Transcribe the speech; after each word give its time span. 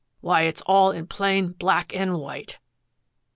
Why, 0.19 0.41
it's 0.45 0.61
all 0.65 0.89
in 0.89 1.05
plain 1.05 1.51
black 1.51 1.95
and 1.95 2.17
white!" 2.19 2.57